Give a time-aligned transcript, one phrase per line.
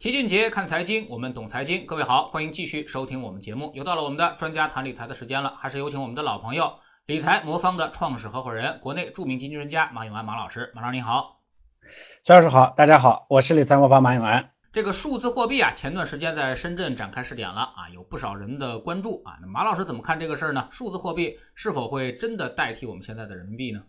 [0.00, 1.84] 齐俊杰看财经，我们懂财经。
[1.84, 3.70] 各位好，欢迎继续收听我们节目。
[3.74, 10.72] 又到了我们的专家谈理财的时间了，还是有请我们的老朋友，理财魔方的创始合伙人，国内著名经济专家马永安马老师。
[10.74, 11.42] 马老师您好，
[12.24, 14.52] 肖老师好，大家好，我是理财魔方马永安。
[14.72, 19.36] 这个数字货币啊，前段时间在深圳展开试点了啊，有不少人的关注啊。
[19.42, 20.68] 那马老师怎么看这个事儿呢？
[20.70, 23.82] 数字货币是否会真的代替我们现在的人民币呢？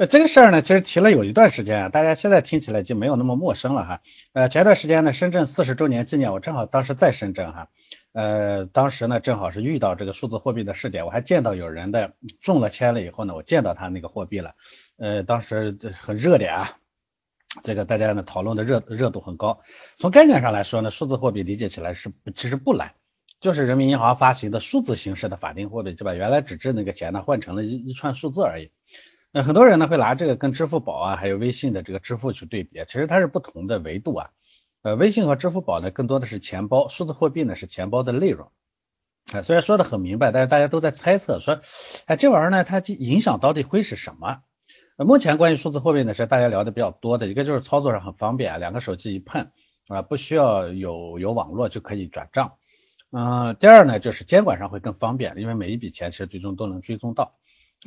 [0.00, 4.00] 呃，这个事儿呢，其实提了有一段时间啊，大家现在听起来就没有那么陌生了哈。
[4.32, 7.68] 呃，前段时间呢，深圳四十周年纪念，我正好当时在深圳哈，
[8.14, 14.54] 呃，当时呢正好是遇到这个数字货币的试点，我还见到有人的中了签了以后呢，我见到他那个货币了，
[14.96, 16.78] 呃，当时很热点啊，
[17.62, 19.60] 这个大家呢讨论的热热度很高。
[19.98, 22.94] 从概念上来说呢，数字货币理解起来是其实不难，
[23.38, 28.70] 就是人民银行发行的数字形式的法定货币，就把原来纸质那个钱呢换成了一一串数字而已。
[29.32, 34.30] 那很多人呢会拿这个跟支付宝啊，还有微信的这个支付去对比，其实它是不同的维度啊。
[34.82, 38.50] 呃，微信和支付宝呢更多的是钱包，数字货币呢是钱包的内容。
[39.32, 41.60] 啊，虽然说的很明白，但是大家都在猜测说，
[42.06, 44.40] 哎，这玩意儿呢它影响到底会是什么？
[44.96, 49.50] 呃，目前关于数字货币呢是大家聊的比较多的，一个就是操作上很方便，两个手机一碰
[49.88, 52.54] 啊，不需要有有网络就可以转账。
[53.12, 57.34] 嗯，第二呢就是监管上会更方便，因为每一笔钱其实最终都能追踪到。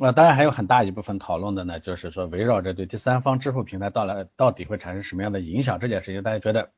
[0.00, 6.70] 呃，当然还有很大一部分讨论的呢，就是说围绕着对第三方支付平台到来到底会产生什么样的影响这件事情，大家觉得，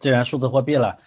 [0.00, 0.98] 既然数字货币了，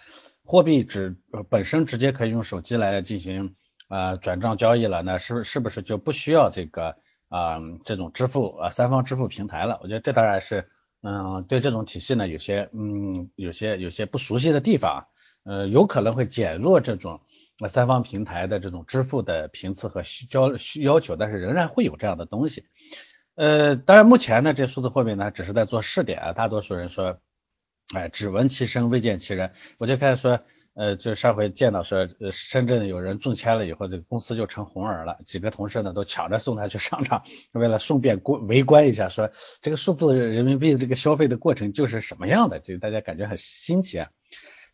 [0.42, 1.16] 货币只
[1.50, 3.56] 本身直接可以用手机来进行
[3.88, 6.96] 啊转账交易了，那是是不是就不需要这个
[7.28, 9.78] 啊这种支付啊三方支付平台了？
[9.82, 10.70] 我觉得这当然是
[11.02, 15.08] 嗯对这种体系呢有些嗯有些有些不熟悉的地方，
[15.44, 17.20] 呃有可能会减弱这种。
[17.58, 22.64] 那三方平台的这种支付的频次和需交需要求，但是仍然会有这样的东西。
[23.36, 26.32] 呃，当然目前呢，这数字货币呢只是在做试点啊。
[26.32, 27.18] 大多数人说，
[27.94, 29.52] 哎，只闻其声未见其人。
[29.78, 30.40] 我就开始说，
[30.74, 39.30] 呃，就上回见到说，呃，深圳有人中签了以后，这个公司就成红人了，几个同事呢都抢着送他去商场，为了顺便过围观一下，说
[39.62, 44.10] 这个数字人民币这个消费的过程就是什么样的，就大家感觉很新奇啊。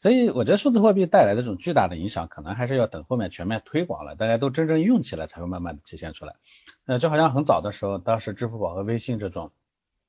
[0.01, 6.37] 所以我觉得数字货币带来的这种巨大的影响，可能还是要等后面全面推广了，大家都真正用起来，才会慢慢的体现出来。
[6.87, 9.53] 呃，就好像很早的时候，当时支付宝和微信这种，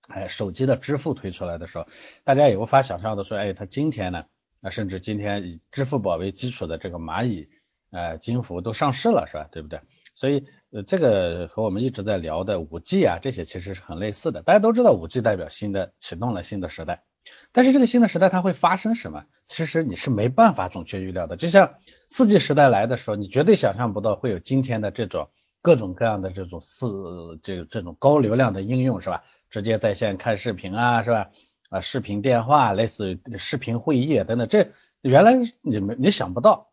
[0.08, 1.88] 哎，手机的支付推出来的时候，
[2.24, 4.24] 大家也无法想象的说，哎，它今天呢，
[4.62, 7.50] 啊，甚至今天以支付宝为基础的这个蚂蚁，
[7.92, 9.50] 呃，金服都上市了，是吧？
[9.52, 9.82] 对不对？
[10.16, 14.42] 所以，呃，这个和我们一直在聊的五 G 啊，这些其实是很类似的。
[14.42, 17.04] 大家都知道五 G 代表新的启动了新的时代。
[17.52, 19.26] 但是这个新的时代它会发生什么？
[19.48, 21.36] 其实你是没办法准确预料的。
[21.36, 21.76] 就像
[22.08, 25.30] 四 G 时代来的时候，你绝对想象不到会有今天的这种
[25.62, 29.24] 各种各样的这种四这这种高流量的应用，是吧？
[29.50, 31.30] 直接在线看视频啊，是吧？
[31.70, 34.72] 啊，视频电话，类似于视频会议等等，这
[35.02, 36.70] 原来你们你想不到，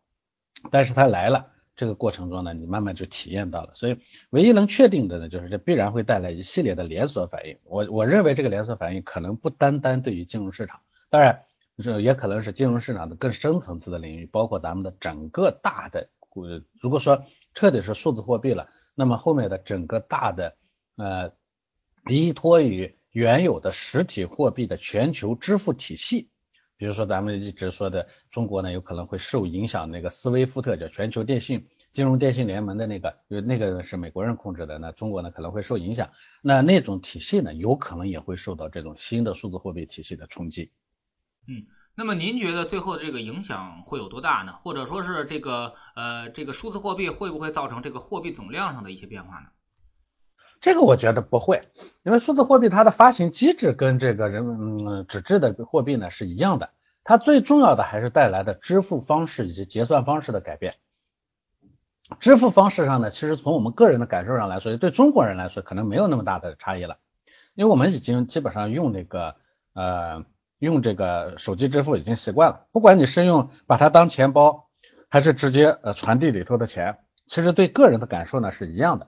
[0.71, 1.47] 但是它来了。
[1.79, 3.97] 这个过程中呢，你慢慢就体验到了，所以
[4.31, 7.57] 唯一能确定的呢，就是这必然会带来一系列的连锁反应。
[7.63, 11.43] 我我认为这个连锁反应可能不单单对于金融市场，当然
[11.77, 16.09] 这也可能是金融市场的更深层次的领域，包括咱们的整个大的，
[16.81, 17.23] 如果说
[17.53, 20.57] 彻底是数字货币了，那么后面的整个大的
[20.97, 21.31] 呃
[22.09, 26.29] 依托于原有的实体货币的全球支付体系。
[26.79, 40.71] 比如说咱们一直说的中国呢，有可能会受影响，那个斯威夫特叫全球电信金融电信联盟的那个，因为那个是美国人控制的，那中国呢可能会受影响，那那种体系呢，有可能也会受到这种新的数字货币体系的冲击。
[41.49, 44.53] 嗯，那么您觉得最后这个影响会有多大呢？
[44.61, 49.47] 或者说是这个呃这个数字货币会不会造成这个货币总量上的一些变化呢？
[50.61, 51.61] 这个我觉得不会，
[52.03, 54.45] 因为数字货币它的发行机制跟这个人
[54.85, 56.69] 嗯纸质的货币呢是一样的，
[57.03, 60.75] 它最重要的还是带来的支付方式以及结算方式的改变。
[62.19, 66.97] 支付方式上呢，其实从我们个人的感受上来说，对中国人来说可能没有那么大的差异了，
[67.53, 69.35] 因为我们已经基本上用那个
[69.73, 70.25] 呃
[70.57, 74.67] 用这个手机支付已经习惯了，不管你是用把它当钱包，
[75.07, 76.97] 还是直接呃传递里头的钱，
[77.27, 79.07] 其实对个人的感受呢是一样的。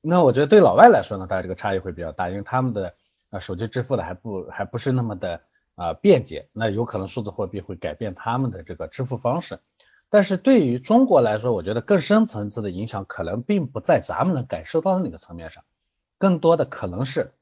[0.00, 2.94] 那我觉得对老外来说呢，当然这个差异会比较大，因为他们的
[3.30, 5.40] 呃手机支付的还不还不是那么的
[5.74, 9.60] 啊便捷，那有可能数字货币会改变他们的这个支付方式。
[10.08, 15.62] 但是对于中国来说，我觉得更深层次的影响可能并不在咱们能感受到的那个层面上，
[16.18, 17.32] 更多的可能是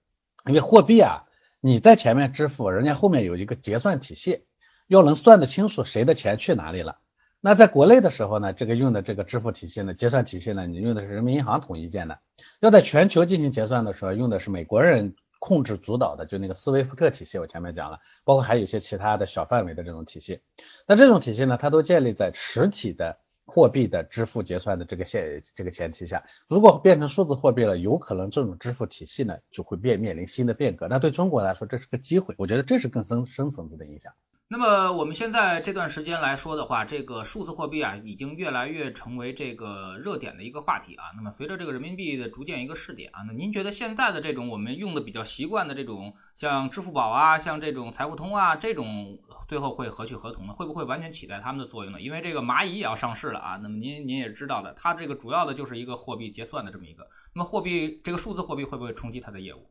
[0.44, 1.24] 因为货币啊，
[1.60, 4.44] 你在前面支付，人家后面有一个结算体系，
[4.86, 6.98] 要能算得清楚谁的钱去哪里了。
[7.40, 12.18] 那在国内的时候呢，这个用的这个支付体系呢，结算体系呢，你用的是人民银行统一建的。
[12.60, 20.40] 要在全球进行结算的时候，用的是美国人控制主导的，就那个斯威夫特体系，我前面讲了，包括还有一些其他的小范围的这种体系。
[20.86, 26.24] 那这种体系呢，它都建立在实体的货币的支付结算的这个现这个前提下。
[26.48, 30.88] 如果变成数字货币了，有可能这种支付体系呢就会变面临新的变革。
[30.88, 34.12] 那对中国来说，这是个机会，我觉得这是更深深层次的影响。
[34.50, 41.04] 那么我们现在这段时间来说的话，这个数字货币啊，已经越来越成为这个热点的一个话题啊。
[41.16, 49.18] 那么随着这个人民币的逐渐一个试点啊，那您觉得现在的这种我们用的比较习惯的这种像支付宝啊，像这种财付通啊，这种
[49.48, 50.54] 最后会何去何从呢？
[50.54, 52.00] 会不会完全取代他们的作用呢？
[52.00, 53.60] 因为这个蚂蚁也要上市了啊。
[53.62, 57.06] 那么您您也知道的，它这个主要的就是一个货币结算的这么一个。
[57.34, 59.68] 那么货币这个数字货币会不会冲击它的业务？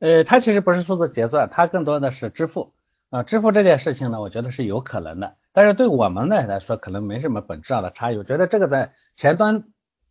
[0.00, 2.74] 呃，它其实不是数字结算，它更多的是支付。
[3.10, 8.18] 啊，支付这件事情呢，我觉得是有可能的，但是对我们呢来说，可能没什么本质上的差异。
[8.18, 9.64] 我觉得这个在前端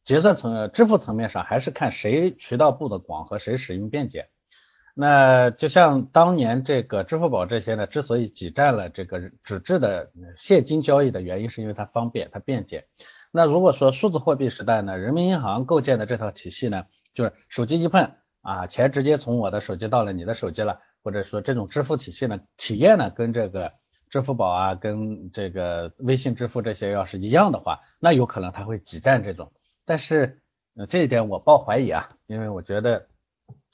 [0.03, 4.29] 结算层、支付层面上，还是看谁渠道布的广和谁使用便捷。
[4.95, 12.87] 那就像当年这个支付宝这些呢，之所以挤占了这个纸质的现金交易的原因，是因为它方便、它便捷。
[13.31, 18.11] 那如果说数字货币时代呢，人民银行构建的这套体系呢，就是手机一碰
[18.41, 20.81] 啊，钱直接从我的手机到了你的手机了。
[21.03, 23.71] 或者说这种支付体系呢，体验呢跟这个
[24.09, 29.53] 支付宝啊，跟这个微信支付这些要是一样的话，那有可能它会挤占这种。
[29.85, 30.41] 但是
[30.75, 33.07] 呃这一点我抱怀疑啊，因为我觉得，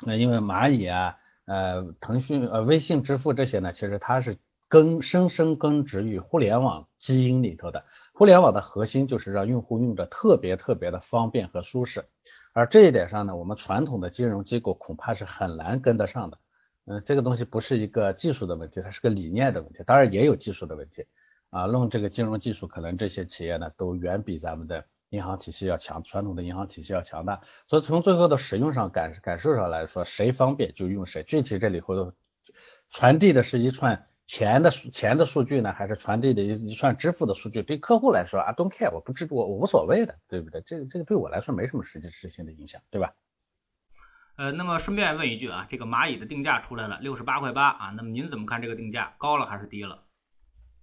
[0.05, 4.37] 那因为蚂蚁啊，呃腾讯呃微信支付这些呢，其实它是
[4.67, 7.85] 根深深根植于互联网基因里头的。
[8.13, 12.05] 互联网的核心就是让用户用着特别特别的方便和舒适，
[12.53, 16.37] 而这一点上呢，我们传统的金融机构恐怕是很难跟得上的。
[16.85, 21.05] 嗯，这个东西不是一个技术的问题，它是个理念的问题，当然也有技术的问题
[21.49, 21.65] 啊。
[21.65, 27.41] 弄这个金融技术，可能这些企业呢都远比咱们的银行体系要强，传统的银行体系要强大。
[27.67, 31.23] 所以从最后的使用上感感受上来说，谁方便就用谁。
[31.23, 32.13] 具体这里头
[32.89, 37.61] 传递的是一串钱的数钱的数据呢，还是传递的一一串支付的数据？
[37.61, 40.63] 对客户来说啊，don't care，我不知我我无所谓的，对不对？
[40.65, 43.13] 这个这个对我来说没什么实际实性的影响，对吧？
[44.35, 50.01] 呃，那么顺便问一句啊，这个蚂蚁的定价出来了，六十八块八啊，那么您怎么看这个定价，高了还是低了？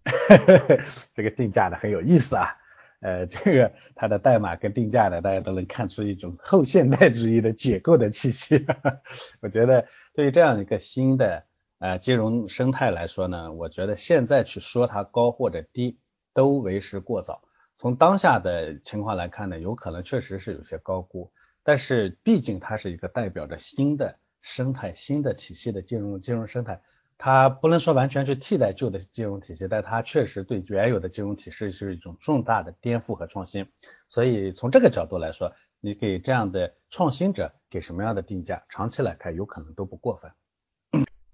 [1.12, 2.56] 这个定价的很有意思啊，
[3.00, 8.64] 呃，这个它的代码跟定价的，大家都能看出一种后现代主义的解构的气息。
[9.42, 11.46] 我觉得对于这样一个新的
[11.80, 15.98] 呃金融生态来说呢，我觉得现在去说它高或者低
[16.34, 17.42] 都为时过早。
[17.76, 21.32] 从当下的情况来看呢，有可能确实是有些高估。
[21.62, 26.82] 但是毕竟它是一个代表着新的生态、新的体系的金融金融生态，
[27.16, 33.66] 它不能说完全去替代旧的金融体系，但它确实对原有的金融体系是一种重大的颠覆和创新。
[34.08, 40.30] 所以从这个角度来说，你给这样的创新者给什么样的定价，长期来看有可能都不过分。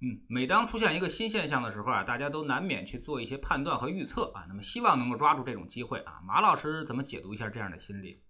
[0.02, 6.20] 嗯，每当出现一个新现象的时候啊，大家都难免去做一些判断和预测啊，那么希望能够抓住这种机会啊。
[6.26, 8.20] 马老师怎么解读一下这样的心理？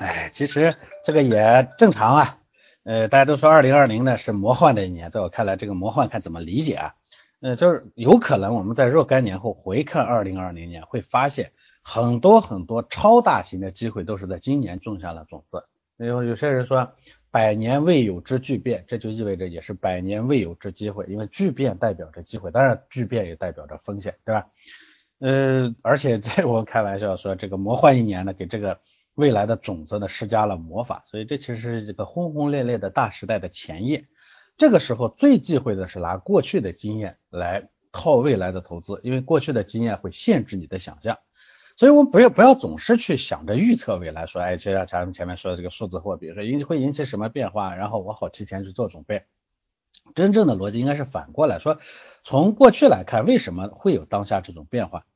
[0.00, 2.38] 哎，其实这个也正常啊。
[2.84, 6.94] 呃，大家都说二零二零呢是魔幻的一年，在我看来，这个魔幻看怎么理解啊？
[7.40, 11.52] 呃，就是有可能我们在若干年后回看二零二零年，会发现
[11.82, 15.66] 很多很多超大型的机会都是在今年种下了种子。
[15.98, 16.94] 有有些人说
[17.30, 24.48] 百年未有之巨变，这就意味着也是百年未有之机会，因为巨变代表着机会，当然巨变也代表着风险，对吧？
[25.18, 28.80] 呃，而且在 我开玩笑说，这个魔幻一年呢，给这个。
[29.14, 34.06] 未来的种子呢施加了魔法，所以这其实是一个轰轰烈烈的大时代的前夜。
[34.56, 41.18] 这个时候最忌讳的是拿过去的经验来套未来的投资，因为过去的经验会限制你的想象。
[41.80, 49.22] 所以我们不要不要总是去想着预测未来，说哎，就像咱们前面说的这个数字货币，说引会引起什么变化，然后我好提前去做准备。
[50.14, 51.78] 真正的逻辑应该是反过来说，
[52.22, 55.06] 从过去来看，为什么会有当下这种变化？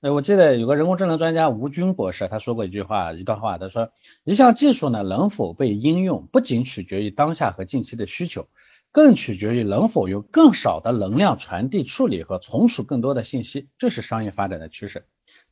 [0.00, 3.92] 呃，我记得有个人工智能专家吴军博士，他说过一句话，一段话，他说，
[4.24, 8.48] 一项技术呢能否被应用，不仅取决于当下和近期的需求，
[8.92, 15.04] 更取决于能否用更少的能量传递、处理和存储更多的信息，这是商业发展的趋势。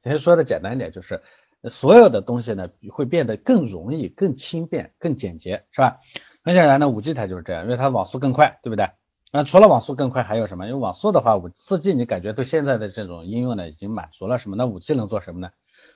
[0.02, 1.22] 其实说的简单一点，就是
[1.70, 6.00] 所有的东西呢会变得更容易、更轻便、更简洁，是吧？
[6.44, 8.90] 很显然呢，五 G 它就是这样，因为它网速更快，对不对？
[9.32, 10.66] 那除了网速更快，还有什么？
[10.66, 14.56] 因为网速的话，五四 G 你感觉对现在的这种应用呢，已经满足了什么？
[14.56, 15.50] 那五 G 能做什么呢？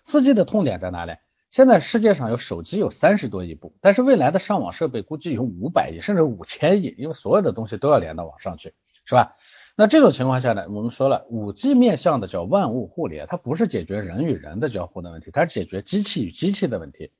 [0.04, 1.16] 四 G 的痛点在哪里？
[1.50, 9.36] 现在世界上有手机有三十多亿部，但是未来的上网设备估计有五百亿，甚至五千亿，因为所有的东西都要连到网上去，是吧？
[9.76, 17.12] 那这种情况下呢，我们说了，五 G 面向的叫万物互联，它不是解决人与人的交互的问题，它是解决机器与机器的问题。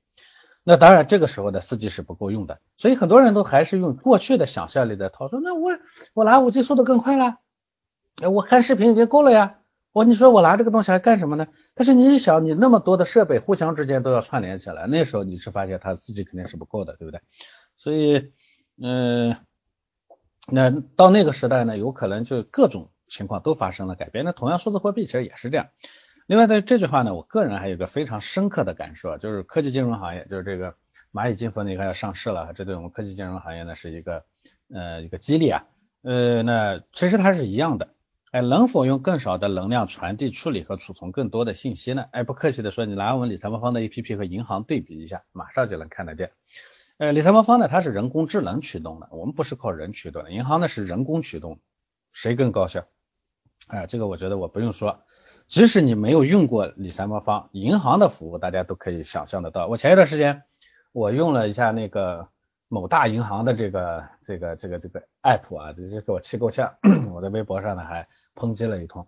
[0.65, 5.71] 那当然这个时候的四 G 是不够用的，所以很多人都还是用过去的想象力在套，说那我
[6.15, 7.37] 我拿五 G 速度更快了，
[8.29, 9.59] 我看视频已经够了呀。
[9.93, 11.47] 我你说我拿这个东西还干什么呢？
[11.75, 17.21] 但是你一想，你那么多的设备互相之间都要串联起来，那时候你是发现它四 G 肯定是不够的，对不对？
[17.79, 18.33] 所以，
[18.83, 19.37] 嗯，
[20.51, 24.25] 那到那个时代呢，有可能就各种情况都发生了改变。
[24.25, 25.69] 那同样，数字货币其实也是这样。
[26.27, 30.75] 另外，对这句话呢，我个人还有个非常深刻的感受，就是科技金融行业，就是这个
[31.13, 34.25] 蚂蚁金服呢，你看要上市了，这对我们科技金融行业呢是一个
[34.73, 35.65] 呃一个激励啊。
[36.03, 37.95] 呃，那其实它是一样的。
[38.33, 42.05] 哎，能否用更少的能量传递、处理和储存更多的信息呢？
[42.11, 46.31] 哎，不客气的说，你拿我们理财魔方的 APP 和银行对比一下，马上就能看得见。
[46.99, 51.61] 呃，理财魔方呢，它是人工智能驱动的，我们不是靠人驱动的；银行呢是人工驱动，
[52.13, 52.87] 谁更高效？
[53.69, 55.01] 哎，这个我觉得我不用说，
[55.47, 59.67] 即使你没有用过理财魔方，银行的服务大家都可以想象得到。
[59.67, 60.43] 我前一段时间
[60.93, 62.29] 我用了一下那个。
[62.69, 66.75] 某大银行的这个这个这个这个 app 啊，这是给我气够呛。
[67.15, 69.07] 我在微博上呢还抨击了一通，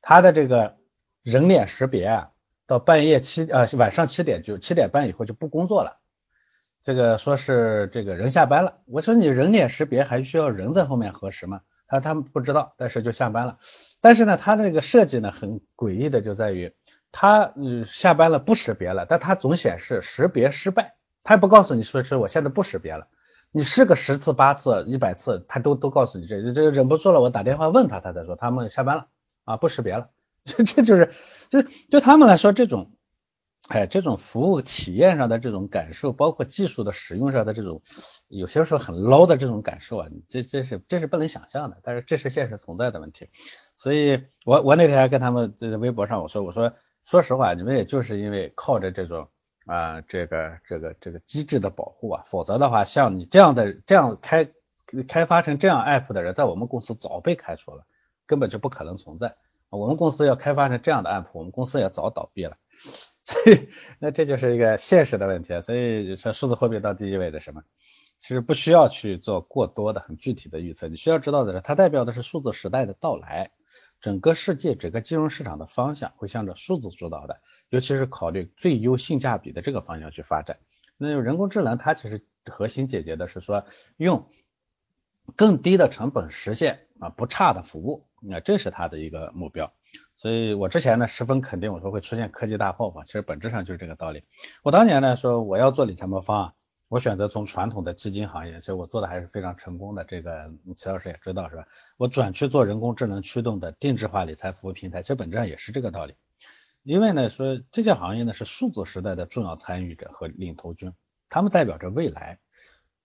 [0.00, 0.76] 它的这个
[1.24, 2.30] 人脸识别啊，
[2.68, 5.99] 到半夜七呃晚上七点就七点半以后就不工作了。
[6.82, 11.60] 这个说是这个人下班了，我说你人脸识别还需要人在后面核实吗？
[11.86, 13.58] 他他们不知道，但是就下班了。
[14.00, 16.72] 但是呢，它这个设计呢很诡异的就在于，
[17.12, 20.94] 它嗯下班了不识别了，但它总显示识别失败。
[21.22, 23.08] 他也不告诉你说是我现在不识别了，
[23.52, 29.08] 你试个十次八次一百次，他都都告诉你这这忍不住了，我打电话问他，他才说他们下班了
[29.44, 30.08] 啊不识别了，
[30.44, 31.10] 这这就是
[31.50, 31.60] 就
[31.90, 32.92] 对他们来说这种
[33.70, 37.82] 哎这种服务体验上的这种感受，包括技术的使用上的这种
[38.28, 43.28] 有些时候很 low 的这种感受啊，这这是这是不能想象的，但是这是现实存在的问题，
[43.76, 46.74] 所以我我那天还跟他们在微博上我说我说
[47.04, 49.28] 说实话，你们也就是因为靠着这种。
[49.66, 54.50] 啊，这个这个这个机制的保护啊，否则的话，像你这样的这样开
[55.06, 57.84] 开发成这样 app 的人，在我们公司早被开除了，
[58.26, 59.36] 根本就不可能存在。
[59.68, 62.56] 我们公司要开发成这样的 app，我们公司也早倒闭了。
[63.98, 65.60] 那这就是一个现实的问题。
[65.60, 67.62] 所以，说数字货币到底意味着什么？
[68.18, 73.50] 其实不需要去做过多的很具体的预测，你需要知道的是，它代表的是数字时代的到来。
[74.00, 80.58] 整个世界整个金融市场的方向会向着数字主导的，尤其是考虑最优性价比的这个方向去发展。
[80.96, 83.66] 那人工智能它其实核心解决的是说
[83.98, 84.30] 用
[85.36, 89.72] 更低的成本实现啊不差的服务，那这是它的一个目标。
[90.20, 94.22] 所以我之前呢十分肯定我说会出现科技大爆发，其实本质上就是这个道理。
[94.62, 96.54] 我当年呢说我要做理财魔方啊。
[96.88, 100.02] 我选择从传统的基金行业，其实我做的还是非常成功的。
[100.02, 101.64] 这个齐老师也知道是吧？
[101.96, 106.14] 我转去做人工智能驱动的定制化理财服务平台，其实本质上也是这个道理。
[106.82, 110.92] 因为呢，说这些行业呢是数字时代的重要参与者和领头军，
[111.28, 112.40] 他们代表着未来。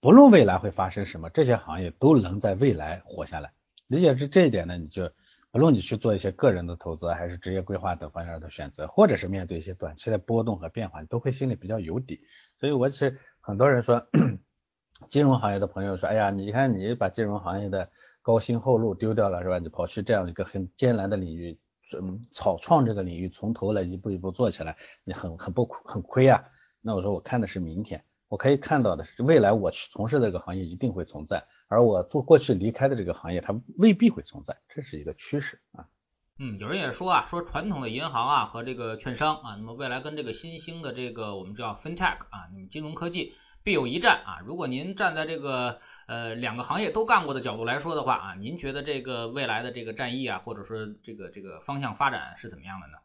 [0.01, 3.51] 不论未来会发生什么，这些行业都能在未来活下来。
[3.85, 5.11] 理解是这一点呢，你就
[5.55, 12.19] 无论你去做一些个人的投资，还是职业规划等方向的选择，或者是面对一些短期的波动和变化，你都会心里比较有底。
[12.59, 13.17] 所以我是。
[13.39, 14.07] 很多人说，
[15.07, 17.89] 金融行业的朋友说，哎呀，你看你把金融行业的
[18.23, 19.59] 高薪厚禄丢掉了是吧？
[19.59, 21.57] 你跑去这样一个很艰难的领域，
[21.97, 26.43] 嗯，草创这个领域从头来一步一步做起来，你很很不很亏啊。
[26.81, 35.85] 那我说我看的是明天，我可以看到的是未来我去从事这个行业一定会存在，而我做过去离开的这个行业它未必会存在，这是一个趋势啊。
[36.37, 44.39] 嗯，有人也说啊，说传统的银行啊和这个券商啊，那么未来跟这个新兴的这个我们叫 FinTech 啊，那么金融科技必有一战啊。
[44.45, 52.97] 如果您站在这个呃两个行业都干过的角度来说的话啊，您觉得这个未来的这个战役啊，或者说这个这个方向发展是怎么样的呢？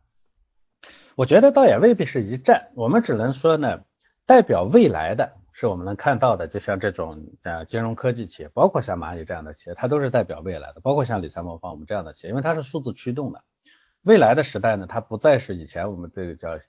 [1.15, 3.85] 我觉得倒也未必是一战，我们只能说呢，
[4.31, 5.33] 代表未来的。
[5.53, 10.81] 是我们能看到的，就像这种呃金融科技企业，包括像蚂蚁这样的企业，它都是代表未来的。
[10.81, 13.43] 包括像理财魔方我们这样的企业，因为它是数字驱动的。
[14.03, 16.61] 未来的时代呢，它不再是以前我们这个叫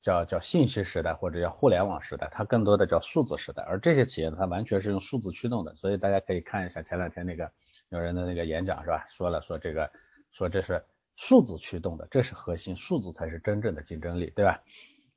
[0.00, 3.62] 叫叫信息时代或者叫互联网时代，它更多的叫数字时代。
[3.64, 5.74] 而这些企业呢，它完全是用数字驱动的。
[5.74, 7.52] 所以大家可以看一下前两天那个
[7.90, 9.04] 有人的那个演讲是吧？
[9.06, 9.90] 说了说这个
[10.32, 10.82] 说这是
[11.16, 14.62] 数字驱动的，这是核心，数字才是真正的竞争力，对吧？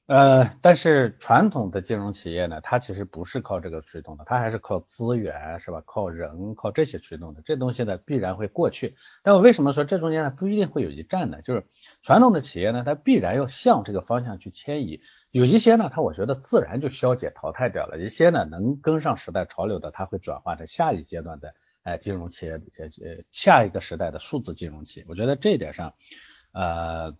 [0.05, 5.81] 呃，但是传统的金融企业呢，它其实不是靠这个驱动的，它还是靠资源，是吧？
[5.85, 7.41] 靠人，靠这些驱动的。
[7.41, 8.97] 这东西呢，必然会过去。
[9.23, 11.41] 但我为什么说这中间呢，不一定会有一战呢？
[11.41, 11.65] 就是
[12.01, 14.99] 传统的企业呢，它必然要向这个方向去迁移。
[15.31, 25.05] 有一些呢，它我觉得自然就消解淘汰掉了；一些呢，能跟上时代潮流的，它会转化成下一阶段的哎金融企业，呃下一个时代的数字金融企业。
[25.07, 25.93] 我觉得这一点上，
[26.51, 27.15] 呃，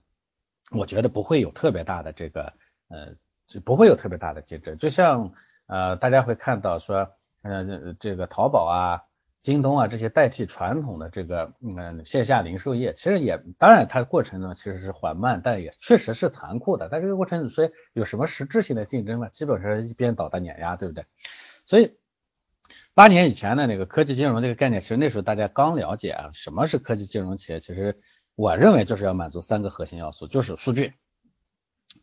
[0.72, 2.52] 我觉得不会有特别大的这个。
[2.88, 3.16] 呃，
[3.48, 4.78] 就不会有特别大的竞争。
[4.78, 5.34] 就像
[5.68, 7.12] 呃大家会看到说，
[7.42, 9.04] 呃这个淘宝啊。
[9.44, 16.88] 京东啊，这些代替传统的这个嗯线下零售业，其实也当然它的过程呢其实是缓慢，但也确实是残酷的。
[16.90, 19.28] 但这个过程所以有什么实质性的竞争呢？
[19.34, 21.06] 基本上一边倒的碾压，对不对？
[21.66, 21.98] 所以
[22.94, 27.60] 八年以前的那个科技金融这个概念，其实那时候大家刚了解啊，什么是科技金融企业？
[27.60, 28.00] 其实
[28.36, 30.94] 我认为就是要满足三个核心要素，就是数据，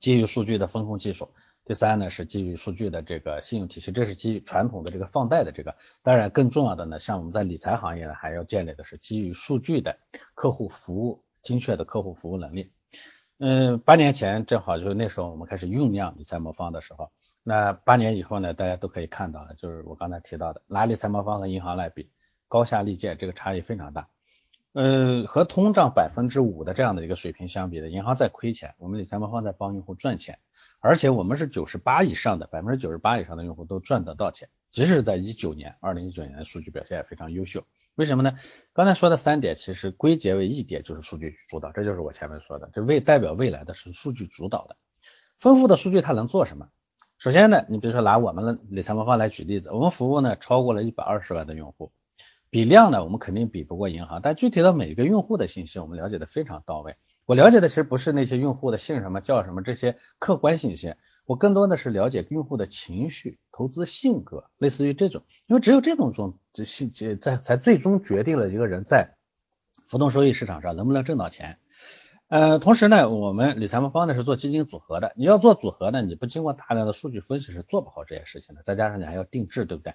[0.01, 1.31] 基于数据的风控技术。
[1.67, 5.77] 第三呢是基于数据的这个信用体系，这是基于传统的这个放贷的这个。
[6.03, 9.97] 当然更重要的呢，像我们在理财行业呢，还要建立的是基于数据的
[10.35, 12.73] 客户服务，精确的客户服务能力。
[13.39, 17.13] 嗯，八年前正好就是那时候我们开始酝酿理财魔方的时候，
[17.45, 22.11] 那八年以后呢，大家都可以看到了，就是我刚才提到的，拿理财魔方和银行来比，
[22.49, 24.09] 高下立见，这个差异非常大。
[24.73, 30.39] 呃，和通胀百分之五的这样的一个水平相比的，银行在亏钱，我们理财魔方在帮用户赚钱。
[30.79, 37.65] 而且我们是九十八以上的百分之九十八以上的用户都赚得到钱，即使在一九年，二零一九年的数据表现也非常优秀。
[37.97, 38.39] 为什么呢？
[38.73, 44.77] 刚才说的三点其实归结为一点，就是数据主导，这就是我前面说的，这未代表未来的是数据主导的。
[45.37, 46.69] 丰富的数据它能做什么？
[47.19, 51.93] 首先呢，你比如说拿我们的理财魔方来举例子，我们服务呢超过了一百二十万的用户，
[52.51, 56.97] 比量呢我们肯定比不过银行，但具体的每个用户的信息我们了解的非常到位。
[57.25, 60.95] 我了解的其实不是那些用户的姓什么叫什么这些客观信息，
[61.27, 69.15] 我更多的是了解用户的情绪、投资性格，类似于这种，因为只有这种种这信息在才最终决定了一个人在
[69.85, 71.59] 浮动收益市场上能不能挣到钱。
[72.27, 79.95] 呃，同时呢，我们理财魔方呢是做基金组合的，你要做组合呢，你不经过大量的数据分析是做不好这件事情的，再加上你还要定制，对不对？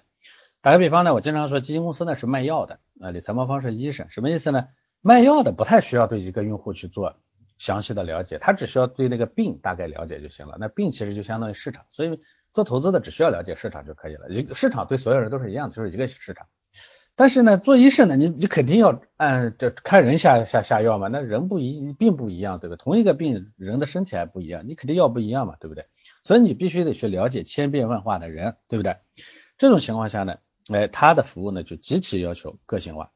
[0.66, 4.66] 打个比方呢，我经常说基金公司呢是卖药的，啊，理财魔方是医生，什么意思呢？
[5.00, 7.14] 卖药的不太需要对一个用户去做。
[7.56, 10.56] 详细的了解，他只需要对那个病大概了解就行了。
[10.58, 12.18] 那病其实就相当于市场，所以
[12.52, 14.28] 做投资的只需要了解市场就可以了。
[14.28, 16.48] 一个市场对所有人都是一样的，就是一个市场。
[17.14, 21.06] 但是呢，做医生呢，你你肯定要按这看人下下下药嘛。
[21.06, 22.74] 那人不一并不一样，对吧？
[22.74, 25.86] 同一个病人的身体还不一样，你肯定药不一样嘛，对不对？
[26.24, 28.96] 所以你必须得去了解千变万化的人，对不对？
[29.58, 30.36] 这种情况下呢，
[30.72, 33.10] 哎，他的服务呢就极其要求个性化，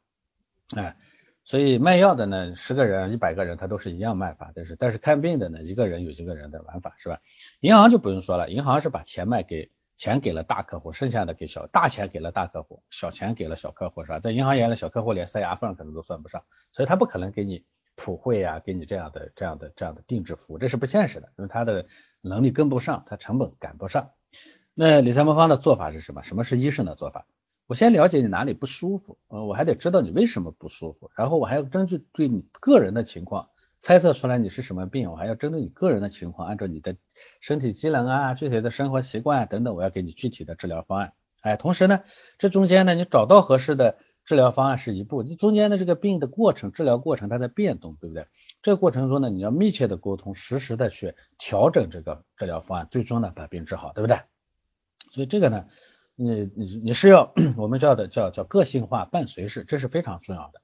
[0.76, 0.96] 哎。
[1.42, 7.18] 所以卖药的呢，十个人、一百个人，他都是一样卖法，但是但是看病的呢，一个人有一个人的玩法，是吧？
[7.60, 14.20] 银行就不用说了，银行是把钱卖给钱给了大客户，剩下的给小大钱给了大客户，小钱给了小客户，是吧？
[14.20, 17.64] 在银行眼里，小客户连塞牙缝可能都算不上，所以他不可能给你
[17.96, 21.86] 普惠啊，给你这样的这样的这样的定制服务，这是不现实的，因为他的
[22.20, 24.12] 能力跟不上，他成本赶不上。
[24.74, 26.22] 那理财魔方的做法是什么？
[26.22, 27.26] 什么是医生的做法？
[27.70, 36.96] 我先了解你哪里不舒服，呃，我还得知道你为什么不舒服，然后我还要根据对你个人的情况猜测出来你是什么病，我还要针对你个人的情况，按照你的
[37.40, 41.12] 身体机能啊、具体的生活习惯啊等等，我要给你具体的治疗方案。
[41.42, 42.02] 哎，同时呢，
[42.38, 48.26] 这中间呢，你找到合适的治疗方案是一步，你中间的这个病的过程、治疗过程它在变动，对不对？
[48.62, 54.18] 这个过程中呢，你要密切的沟通，实时的去调整这个治疗方案，最终呢把病治好，对不对？
[55.12, 55.66] 所以这个呢。
[56.22, 60.60] 你你你是要 我们叫的叫叫个性化伴随式，这是非常重要的，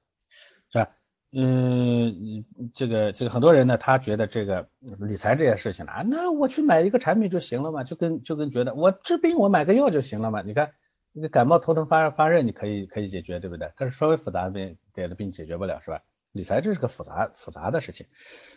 [0.71, 0.91] 是吧？
[1.31, 10.41] 嗯，这个这个很多人呢，他觉得这个理财这件事情啊，那我去买一个产品就行了嘛，就跟就跟觉得我治病我买个药就行了嘛。
[10.41, 10.71] 你看，
[11.11, 13.71] 那个感冒头疼发发热你可以可以解决，对不对？
[13.77, 16.01] 但是稍微复杂的病点的病解决不了，是吧？
[16.31, 18.05] 理财这是个复杂复杂的事情，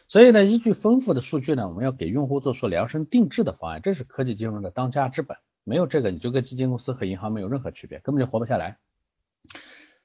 [0.06, 5.38] 所以呢，依据丰富的数据呢，我们要给用户做出量身定制的方案，这是科技金融的当家之本。
[5.70, 8.76] 没有这个，你就跟基金公司和银行没有任何区别，根本就活不下来。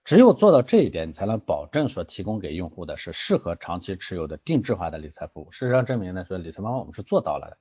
[0.04, 5.52] 只有做到这一点，你才能保证所提供给用户的是适合长期持有的定制化的理财服务。
[5.52, 7.58] 事实上证明呢，说理财方法我们是做到了的。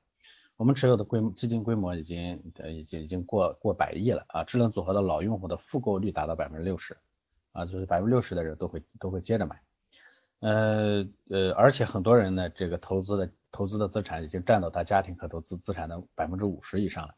[0.59, 6.99] 我们持有的规基金规模已经呃已经已经过过百亿了啊，智能组合的老用户的复购率达到百分之六十
[7.53, 9.63] 啊，就是百分之六十的人都会都会接着买。
[10.41, 17.15] 呃呃，而且很多人呢，这个投资的投资的资产已经占到他家庭可投资资产的百分之五十以上了。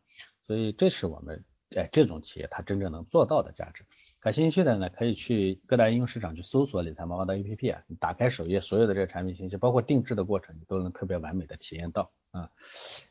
[0.46, 1.44] 所以这是我们
[1.76, 3.84] 哎这种企业它真正能做到的价值。
[4.20, 12.50] 感兴趣的呢，可以去各大应用市场去搜索理财魔方的 APP 啊，你打开首页，所有的这个产品信息，包括定制的过程，你都能特别完美的体验到啊。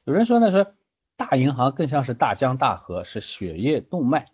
[0.03, 0.73] 有人说呢，说
[1.15, 4.25] 大银行更像是大江大河，是血液动脉。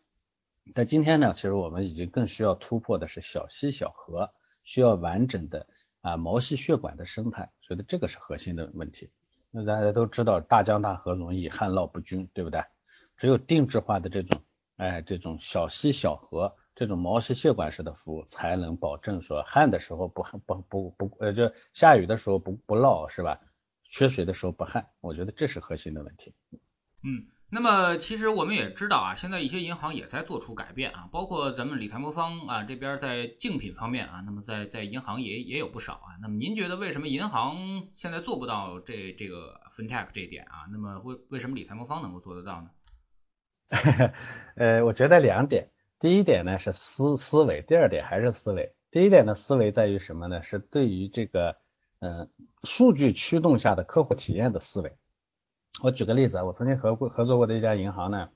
[0.73, 4.31] 在今天呢，其实我们已经更需要突破的是小溪小河，
[4.63, 5.67] 需要完整的
[6.01, 9.11] 啊毛细血管的生态，所以这个是核心的问题。
[9.51, 12.63] 那大家都知道，大江大河容易旱涝不均，对不对？
[13.21, 14.41] 只有定制化的这种，
[14.77, 23.39] 哎，这种小溪小河，这种毛细血管式的服务，才能保证说旱的时候不不不不，呃，就下雨的时候不不涝，是吧？
[23.83, 26.33] 缺水的时候不旱，我觉得这是核心的问题。
[27.03, 27.27] 嗯。
[27.53, 36.17] 那么其实我们也知道啊，现在一些银行也在做出改变啊，包括咱们理财魔方啊这边在竞品方面啊，那么在在银行也也有不少啊。
[36.21, 40.65] 那么您觉得为什么银行现在做不到这这个 FinTech 这一点啊？
[40.71, 42.69] 那么为为什么理财魔方能够做得到呢？
[44.55, 48.73] 呃，我觉得两点，第一点呢是思思维，第二点还是思维。
[48.91, 50.43] 第一点的思维在于什么呢？
[50.43, 51.55] 是对于这个
[51.99, 52.29] 嗯
[52.63, 54.97] 数据驱动下的客户体验的思维。
[55.81, 58.29] 我举个例子啊，我曾经合过合作过的一家银行呢，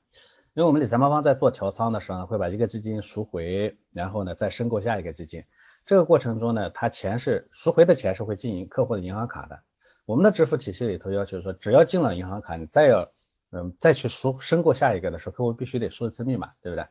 [0.54, 5.44] 因为我们理财魔方在做调仓的时候呢，会把一个基金赎回，然后呢再申购下一个基金。
[5.86, 9.60] 这个过程中呢，它钱是赎回的钱是会进银客户的银行卡的。
[10.06, 13.12] 我们的支付体系里头要求说，只要进了银行卡，你再要
[13.52, 16.88] 嗯再去赎申购下一个的时候，客户必须得输一次密码，对不对？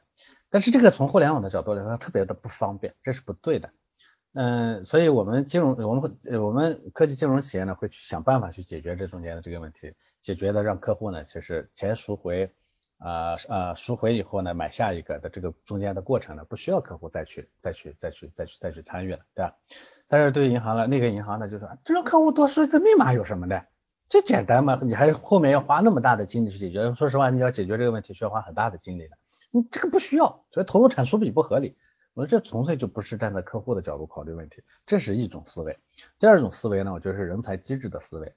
[0.50, 3.70] 但是这个从互联网的角度来说，特别的不方便，这是不对的。
[4.32, 9.94] 嗯，所以我们金融我们会我们科技金融企业呢会去想办法去解决这中间的这个问题。
[10.22, 12.50] 解决的让客户呢，其实钱赎回，
[12.98, 19.54] 啊啊赎回以后呢，买下一个的这个中间的过程呢，不需要客户再去再去再去再去再去参与了，对吧？
[20.08, 23.66] 但是对于银行了，那个银行呢就说，这让客户多输一次密码有什么的？
[24.14, 24.78] 这简单吗？
[24.80, 26.94] 你还后面要花那么大的精力去解决？
[26.94, 29.18] 说实话，你要解决这个问题需要花很大的精力的，
[29.50, 31.76] 你这个不需要，所以投入产出比不合理。
[32.12, 35.76] 我说这纯粹就不是站在客户的角度考虑问题，这是一种思维。
[36.20, 38.32] 第二种思维呢，我觉得是人才机制的思维。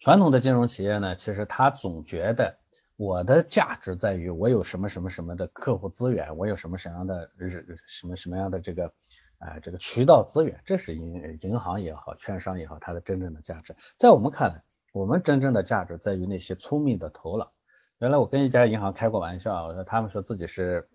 [0.00, 2.58] 传统的金融企业呢，其实他总觉得
[2.96, 8.92] 我的价值在于我有什么什么什么的客户资源，我有什么什么样的人什么什么样的这个
[9.38, 13.74] 啊这个渠道资源，这是银银行也好，券商也好，它的真正的价值。
[13.96, 17.52] 在我们看来，我们真正的价值在于那些聪明的头脑。
[17.98, 20.88] 原来我跟一家银行开过玩笑，我说他们说自己是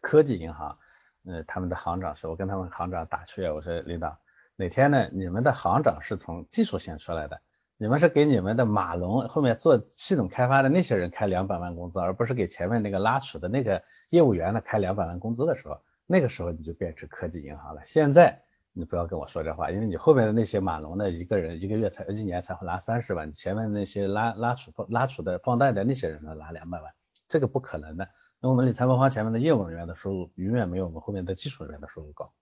[0.00, 0.78] 科技银行，
[1.26, 4.18] 呃，他们的行长说，我跟他们行长打趣，我说领导，
[4.56, 7.40] 哪天呢，你们的行长是从技术线出来的。
[7.80, 17.82] 你们是给你们的马龙后面做系统开发的那些人开两百万工资，而不是给前面那个拉储的那个业务员呢开两百万工资的时候，那个时候你就变成科技银行了。
[17.84, 18.42] 现在
[18.72, 26.92] 你不要跟我说这话，因为你后面的那些马龙呢，一个人一个月才一年才会拿三十万，你前面那些拉拉储拉储的放贷的那些人呢拿两百万，
[27.28, 28.08] 这个不可能的。
[28.40, 32.32] 那我们理财魔方前面的业务人员的收入永远没有我们后面的技术人员的收入高，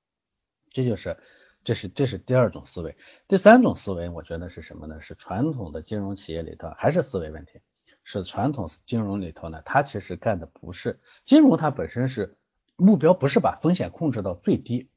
[0.70, 1.18] 这就是。
[1.64, 5.00] 这是这是第二种思维，第三种思维，我觉得是什么呢？
[5.00, 7.61] 是传统的金融企业里头还是思维问题？
[8.05, 9.61] 是传统金融里头呢？
[9.64, 12.37] 它其实干的不是金融，它本身是
[12.76, 14.88] 目标不是把风险控制到最低。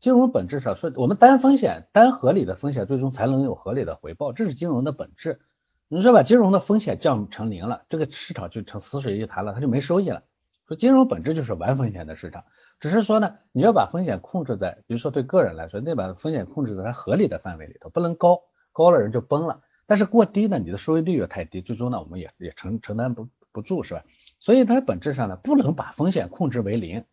[0.00, 5.40] 金融本质上说，我们单风险单合理的风险，最终才能有合理的回报，这是金融的本质。
[5.88, 10.22] 你说把金融的风险降成零了，这个市场就成死水一潭了，它就没收益了。
[10.66, 12.44] 说金融本质就是玩风险的市场。
[12.80, 18.42] 只是说呢，你要把风险控制在，比如说对个人来说，得把风险控制在合理的范围里头，不能高，
[18.72, 19.62] 高了人就崩了。
[19.86, 24.04] 但是过低呢，你的收益率又太低，最终呢，我们也也承承担不不住，是吧？
[24.38, 27.04] 所以它本质上呢，不能把风险控制为零。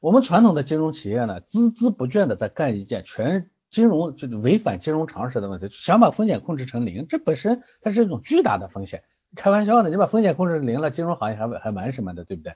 [0.00, 9.04] 我们传统的金融企业呢，孜孜不倦的在干一件全金融就是违反金融常识的问题，想把风险控制成零，这本身它是一种巨大的风险。
[9.36, 12.54] 开玩笑呢，你把风险控制零了，金融行业还还玩什么的，对不对？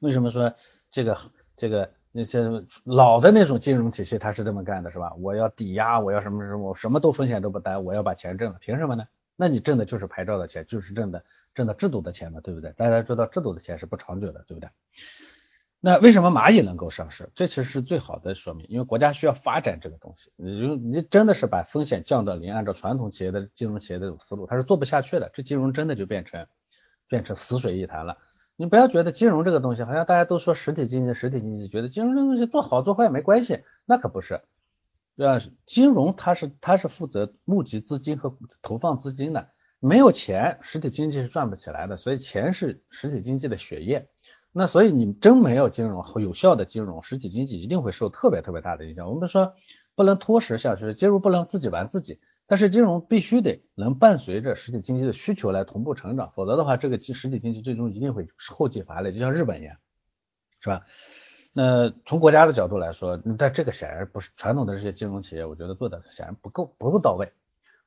[0.00, 0.54] 为什么说
[0.90, 1.18] 这个？
[1.54, 5.12] 这个那些老的那种金融体系，他是这么干的，是吧？
[5.20, 9.04] 我要抵押，我要什么什么，我什么都风险都不担，我要把钱挣了，凭什么呢？
[9.36, 11.22] 那你挣的就是牌照的钱，就是挣的
[11.54, 12.72] 挣的制度的钱嘛，对不对？
[12.72, 14.70] 大家知道制度的钱是不长久的，对不对？
[15.84, 17.32] 那为什么蚂蚁能够上市？
[17.34, 20.30] 这其实是最好的说明，因为国家需要发展这个东西。
[20.36, 25.28] 你就你真的是把风险降到零，按照传统企业的金融企业的这种思路，它是做不下去的。
[25.34, 26.46] 这金融真的就变成
[27.08, 28.18] 变成死水一潭了。
[28.54, 34.40] 你不要觉得金融这个东西好像大家都说实体经济，实体经济觉得金融这东西做好做坏没关系，那可不是，
[35.16, 35.44] 对吧？
[35.66, 39.48] 金融它是它是负责募集资金和投放资金的，
[39.80, 44.06] 没有钱，实体经济是转不起来的，所以钱是实体经济的血液。
[44.52, 49.08] 那所以你真没有金融和有效的金融，实体经济一定会受特别特别大的影响。
[49.08, 49.54] 我们说
[49.94, 52.20] 不能脱实下去，金融不能自己玩自己。
[52.46, 59.76] 但是金融必须得能伴随着实体经济的需求来同步成长，否则的话，这个实体经济最终一定会后继乏累，就像日本一样，
[60.60, 60.82] 是吧？
[61.54, 67.32] 那从国家的角度来说，但这个显然不是传统的这些金融企业，我觉得做的显然不够不够到位。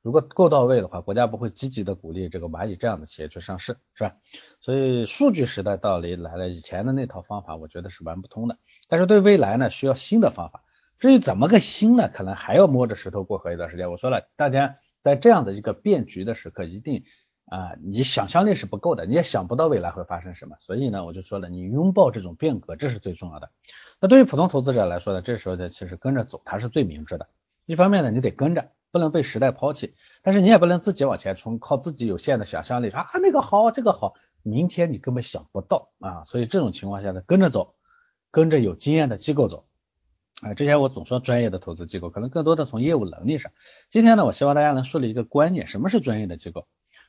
[0.06, 4.14] 如果够到位的话，国家不会积极的鼓励这个蚂蚁这样的企业去上市，是吧？
[4.60, 8.56] 所以数据时代到来了，以前的那套方法我觉得是玩不通的。
[8.86, 10.62] 但是对未来呢，需要新的方法。
[11.00, 12.08] 至于怎么个新呢？
[12.08, 13.90] 可能还要摸着石头过河一段时间。
[13.90, 17.02] 我说了，大家在这样的一个变局的时刻，一定
[17.46, 20.54] 啊，你想象力是不够的，你也想不到未来会发生什么。
[20.60, 23.50] 所以呢，我就说了，你拥抱这种变革，这是最重要的。
[24.00, 27.26] 那对于普通投资者来说呢，这时候呢，其实跟着走，它是最明智的。
[27.64, 28.70] 一方面呢，你得跟着。
[28.96, 37.74] 不能被时代抛弃，但是你也不能自己往前冲，靠自己有限的想象力说啊那个好，这个好，明天你根本想不到啊，所以这种情况下呢，跟着走，
[38.30, 39.66] 跟着有经验的机构走。
[40.40, 43.52] 啊，之前我总说专业的投资机构，可能更多的从业务能力上。
[43.90, 46.66] 今天呢，我希望大家能树立一个观念，什么是专业的机构？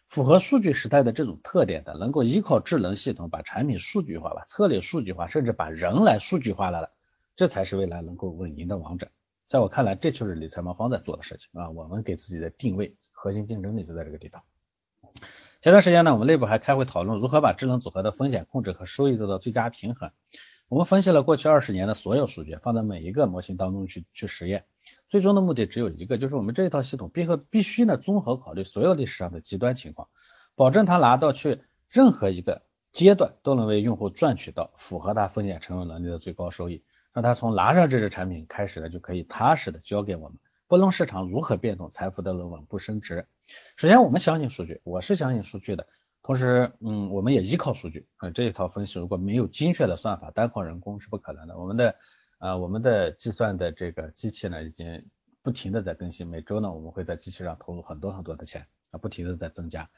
[0.10, 6.92] 符合数据时代的这种特点的，能够依靠智能系统把产品数据化、把策略数据化，甚至把人来数据化了的，
[7.36, 9.10] 这才是未来能够稳赢的王者。
[9.48, 11.70] 在我看来，这就是理财魔方在做的事情啊。
[11.70, 14.44] 我们给自己的定位，核心竞争力就在这个地方。
[15.62, 20.12] 前段时间呢，我们内部还开会讨论如何把智能组合的风险控制和收益做到最佳平衡。
[20.68, 24.66] 我们分析了过去二十年的所有数据，放在每一个模型当中去去实验，
[25.08, 30.10] 最终的目的只有一个，就是我们这一套系统必和必须呢综合考虑所有历史上的极端情况，
[30.56, 36.84] 保证它拿到去任何一个阶段都能为用户赚取到符合他风险承受能力的最高收益，
[37.18, 43.26] 让他从拿上这只产品开始呢就可以踏实的交给我们，不论市场如何变动，财富都能稳步升值。
[43.76, 45.88] 首先我们相信数据，我是相信数据的。
[46.22, 51.58] 同时，嗯，我们也依靠数据啊，这一套分析如果没有精确的算法，单靠人工是不可能的。
[51.58, 51.96] 我们的
[52.38, 55.04] 啊，我们的计算的这个机器呢，已经
[55.42, 59.90] 不停的在更新，每周呢，我们会在机器上投入很多很多的钱啊，不停的在增加。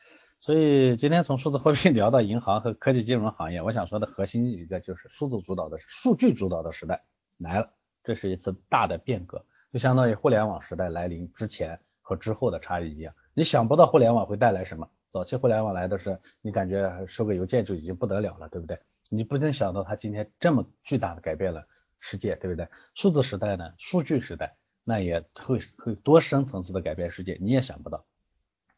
[0.41, 7.04] 所以今天从数字货币 聊到银行和科技金融行业，我想说的核心一个就是数字主导的数据主导的时代
[7.38, 7.73] 来了，
[8.04, 13.13] 这是一次大的变革，就相当于互联网时代来临之前和之后的差异一样。
[13.34, 14.89] 你想不到互联网会带来什么。
[15.12, 18.80] 早期互联网来的是，你感觉收个邮件就已经不得了了，对不对？
[19.10, 21.67] 你不能想到它今天这么巨大的改变了
[21.99, 22.69] 世界，对不对？
[22.95, 28.06] 数字时代呢，数据时代，那也会会多深层次的改变世界，你也想不到。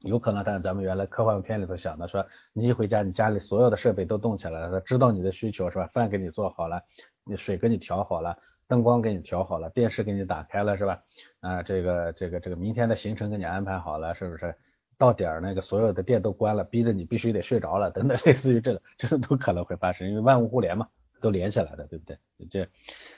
[0.01, 5.87] 有可能，但是咱们原来科幻片里头想的说，你一回家，你家里所有的设备都动起来了，它知道你的需求是吧？
[5.87, 6.83] 饭给你做好了，
[7.23, 8.37] 你水给你调好了，
[8.67, 11.03] 灯光给你调好了，电视给你打开了是吧？
[11.39, 14.55] 啊，这个这个这个明天的行程给你安排好了，是不是？
[14.97, 20.87] 到点儿那个所有的店都关了，逼着你必须得睡着了，等等， 类似于这个，这都可能会发生，因为万物互联嘛，
[21.19, 22.19] 都连起来的，对不对？
[22.51, 22.69] 这，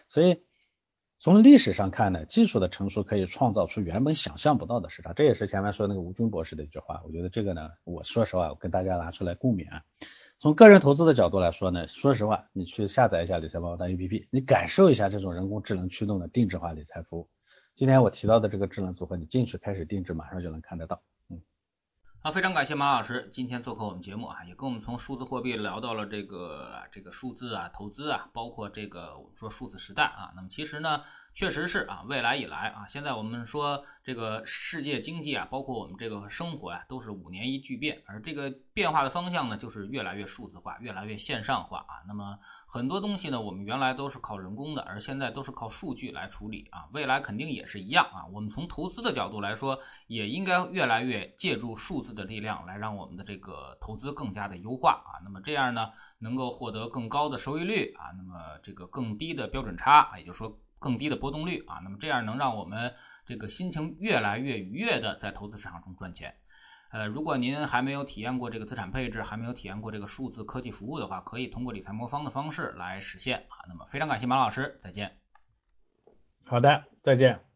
[0.08, 0.44] 所以
[1.24, 7.02] 从历史上看呢，技术的成熟可以创造出原本想象不到的市场，这也是前面说那个吴军博士的一句话。
[7.06, 9.84] 我觉得这个呢，我说实话，我跟大家拿出来共勉啊。
[10.38, 17.30] 从个人投资的角度来说呢，说实话，你去下载一下理财猫单 APP，你感受一下这种人工智能驱动的定制化理财服务。
[17.74, 21.02] 今天我提到的这个智能组合，你进去开始定制，马上就能看得到。
[22.24, 30.32] 啊，非常感谢马老师今天做客我们节目啊，也跟我们从数字货币聊到了这个这个数字啊、投资啊，包括这个我们说数字时代啊。
[30.34, 31.04] 那么其实呢，
[31.36, 42.06] 确实是啊，未来以来啊，现在我们说这个世界经济啊，包括我们这个生活呀，都是五年一巨变，而这个变化的方向呢，就是越来越数字化，越来越线上化啊。
[42.08, 46.88] 那么很多东西呢，我们原来都是靠人工的，而现在都是靠数据来处理啊。
[46.94, 48.26] 未来肯定也是一样啊。
[48.32, 55.18] 我们从投资的角度来说，也应该越来越借助数字的力量来让我们的这个投资更加的优化啊。
[55.24, 61.80] 那么这样呢，能够获得更高的收益率啊，那么这个更低的标准差，也就是说更低的波动率啊。
[61.84, 62.94] 那么这样能让我们
[63.26, 66.36] 这个心情越来越愉悦的在投资市场中赚钱。
[66.92, 73.66] 呃，如果您还没有体验过这个资产配置，还没有体验过这个数字科技服务的话，可以通过理财魔方的方式来实现啊。
[73.68, 75.18] 那么非常感谢马老师，再见。
[76.46, 77.53] 好的，再见。